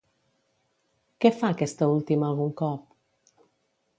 [1.25, 3.39] Què fa aquesta última algun cop?